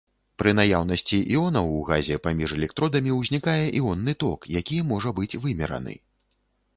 Пры 0.41 0.51
наяўнасці 0.59 1.17
іонаў 1.33 1.67
у 1.73 1.81
газе 1.89 2.17
паміж 2.27 2.55
электродамі 2.57 3.11
ўзнікае 3.19 3.65
іонны 3.81 4.15
ток, 4.23 4.49
які 4.57 4.81
можа 4.93 5.09
быць 5.21 5.39
вымераны. 5.45 5.95